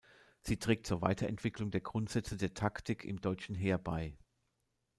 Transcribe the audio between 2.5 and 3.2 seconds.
Taktik